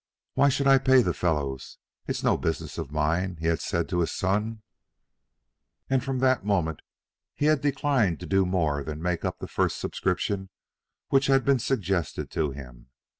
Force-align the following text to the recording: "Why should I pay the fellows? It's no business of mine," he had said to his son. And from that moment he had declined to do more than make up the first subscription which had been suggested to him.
"Why 0.33 0.49
should 0.49 0.65
I 0.65 0.79
pay 0.79 1.03
the 1.03 1.13
fellows? 1.13 1.77
It's 2.07 2.23
no 2.23 2.35
business 2.35 2.79
of 2.79 2.91
mine," 2.91 3.37
he 3.39 3.45
had 3.45 3.61
said 3.61 3.87
to 3.89 3.99
his 3.99 4.11
son. 4.11 4.63
And 5.91 6.03
from 6.03 6.17
that 6.21 6.43
moment 6.43 6.81
he 7.35 7.45
had 7.45 7.61
declined 7.61 8.19
to 8.21 8.25
do 8.25 8.43
more 8.43 8.83
than 8.83 8.99
make 8.99 9.23
up 9.23 9.37
the 9.37 9.47
first 9.47 9.77
subscription 9.77 10.49
which 11.09 11.27
had 11.27 11.45
been 11.45 11.59
suggested 11.59 12.31
to 12.31 12.49
him. 12.49 12.87